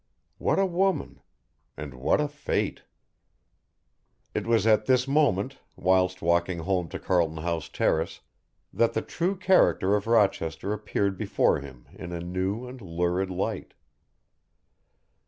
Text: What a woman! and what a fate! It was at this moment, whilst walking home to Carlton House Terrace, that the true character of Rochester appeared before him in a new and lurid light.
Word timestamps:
What 0.39 0.57
a 0.57 0.65
woman! 0.65 1.21
and 1.77 1.93
what 1.93 2.19
a 2.19 2.27
fate! 2.27 2.81
It 4.33 4.47
was 4.47 4.65
at 4.65 4.87
this 4.87 5.07
moment, 5.07 5.59
whilst 5.75 6.23
walking 6.23 6.57
home 6.57 6.89
to 6.89 6.97
Carlton 6.97 7.37
House 7.37 7.69
Terrace, 7.69 8.21
that 8.73 8.93
the 8.93 9.03
true 9.03 9.35
character 9.37 9.95
of 9.95 10.07
Rochester 10.07 10.73
appeared 10.73 11.19
before 11.19 11.59
him 11.59 11.85
in 11.93 12.11
a 12.13 12.19
new 12.19 12.65
and 12.65 12.81
lurid 12.81 13.29
light. 13.29 13.75